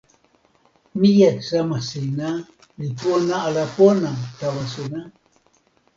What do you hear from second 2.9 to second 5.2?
pona ala pona tawa sina?